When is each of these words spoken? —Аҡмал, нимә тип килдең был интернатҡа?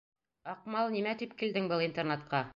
—Аҡмал, 0.53 0.89
нимә 0.95 1.13
тип 1.21 1.37
килдең 1.43 1.71
был 1.75 1.87
интернатҡа? 1.91 2.47